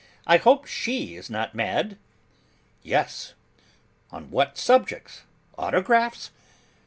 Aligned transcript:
I 0.25 0.37
hope 0.37 0.65
she 0.65 1.13
is 1.15 1.29
not 1.29 1.53
mad?' 1.53 1.95
'Yes.' 2.81 3.33
'On 4.11 4.31
what 4.31 4.57
subject? 4.57 5.21
Autographs? 5.59 6.31